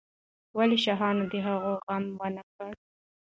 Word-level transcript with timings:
ولې 0.57 0.77
شاهانو 0.85 1.23
د 1.31 1.33
هغې 1.45 1.73
غم 1.85 2.05
ونه 2.19 2.43
کړ؟ 2.55 2.71